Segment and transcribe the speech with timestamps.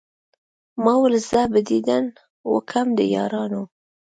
[0.83, 2.05] ما ول زه به ديدن
[2.51, 3.63] وکم د يارانو